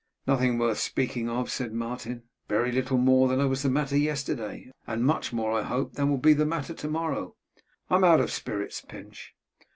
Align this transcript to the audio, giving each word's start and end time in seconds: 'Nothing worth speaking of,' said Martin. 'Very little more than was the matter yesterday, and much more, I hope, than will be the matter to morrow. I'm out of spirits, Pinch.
'Nothing 0.25 0.57
worth 0.57 0.79
speaking 0.79 1.29
of,' 1.29 1.51
said 1.51 1.73
Martin. 1.73 2.23
'Very 2.47 2.71
little 2.71 2.97
more 2.97 3.27
than 3.27 3.47
was 3.47 3.61
the 3.61 3.69
matter 3.69 3.95
yesterday, 3.95 4.71
and 4.87 5.05
much 5.05 5.31
more, 5.31 5.51
I 5.51 5.61
hope, 5.61 5.93
than 5.93 6.09
will 6.09 6.17
be 6.17 6.33
the 6.33 6.43
matter 6.43 6.73
to 6.73 6.87
morrow. 6.89 7.35
I'm 7.87 8.03
out 8.03 8.19
of 8.19 8.31
spirits, 8.31 8.81
Pinch. 8.89 9.35